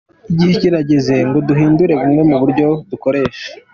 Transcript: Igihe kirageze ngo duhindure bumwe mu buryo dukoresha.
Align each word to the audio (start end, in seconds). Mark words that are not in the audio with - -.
Igihe 0.31 0.53
kirageze 0.61 1.15
ngo 1.27 1.37
duhindure 1.47 1.93
bumwe 1.99 2.21
mu 2.29 2.35
buryo 2.41 2.67
dukoresha. 2.89 3.45